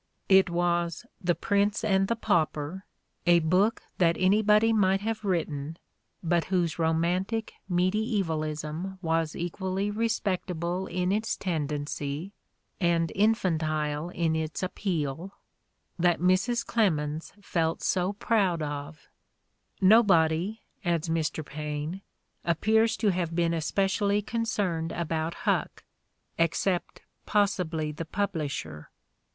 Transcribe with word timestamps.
It 0.29 0.49
was 0.49 1.05
"The 1.23 1.35
Prince 1.35 1.83
and 1.83 2.07
the 2.07 2.15
Pauper, 2.15 2.85
''a 3.27 3.37
book 3.37 3.83
that 3.99 4.17
anybody 4.17 4.73
might 4.73 5.01
have 5.01 5.23
writ 5.23 5.47
ten 5.47 5.77
but 6.23 6.45
whose 6.45 6.79
romantic 6.79 7.53
medievalism 7.69 8.97
was 9.03 9.35
equally 9.35 9.91
re 9.91 10.07
spectable 10.07 10.89
in 10.91 11.11
its 11.11 11.37
tendency 11.37 12.33
and 12.79 13.11
infantile 13.13 14.09
in 14.09 14.35
its 14.35 14.63
appeal, 14.63 15.35
that 15.99 16.19
Mrs. 16.19 16.65
Clemens 16.65 17.33
felt 17.39 17.83
so 17.83 18.13
proud 18.13 18.63
of: 18.63 19.07
"nobody," 19.81 20.61
adds 20.83 21.09
Mr. 21.09 21.45
Paine, 21.45 22.01
"appears 22.43 22.97
to 22.97 23.09
have 23.09 23.35
been 23.35 23.53
especially 23.53 24.23
concerned 24.23 24.91
about 24.93 25.35
Huck, 25.45 25.83
except, 26.39 27.03
possibly 27.27 27.91
the 27.91 28.05
publisher." 28.05 28.89